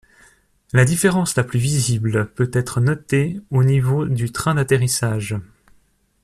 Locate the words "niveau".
3.63-4.07